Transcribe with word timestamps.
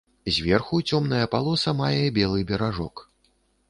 Зверху 0.37 0.79
цёмная 0.89 1.27
палоса 1.35 1.77
мае 1.85 2.03
белы 2.19 2.39
беражок. 2.53 3.09